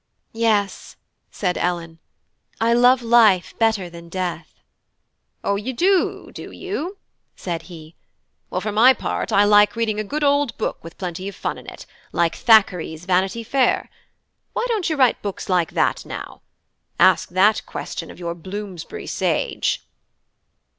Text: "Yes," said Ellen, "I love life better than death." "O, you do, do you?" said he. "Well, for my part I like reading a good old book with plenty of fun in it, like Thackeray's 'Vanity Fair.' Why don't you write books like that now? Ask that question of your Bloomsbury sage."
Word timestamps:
"Yes," 0.33 0.95
said 1.29 1.59
Ellen, 1.59 1.99
"I 2.59 2.73
love 2.73 3.03
life 3.03 3.53
better 3.59 3.87
than 3.87 4.09
death." 4.09 4.55
"O, 5.43 5.57
you 5.57 5.73
do, 5.73 6.31
do 6.33 6.49
you?" 6.49 6.97
said 7.35 7.61
he. 7.69 7.95
"Well, 8.49 8.61
for 8.61 8.71
my 8.71 8.93
part 8.95 9.31
I 9.31 9.43
like 9.43 9.75
reading 9.75 9.99
a 9.99 10.03
good 10.03 10.23
old 10.23 10.57
book 10.57 10.83
with 10.83 10.97
plenty 10.97 11.27
of 11.27 11.35
fun 11.35 11.59
in 11.59 11.67
it, 11.67 11.85
like 12.11 12.33
Thackeray's 12.35 13.05
'Vanity 13.05 13.43
Fair.' 13.43 13.91
Why 14.53 14.65
don't 14.69 14.89
you 14.89 14.95
write 14.95 15.21
books 15.21 15.49
like 15.49 15.73
that 15.73 16.03
now? 16.03 16.41
Ask 16.99 17.29
that 17.29 17.63
question 17.67 18.09
of 18.09 18.17
your 18.17 18.33
Bloomsbury 18.33 19.05
sage." 19.05 19.85